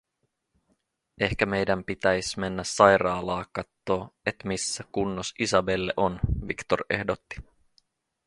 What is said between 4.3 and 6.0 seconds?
missä kunnos Isabelle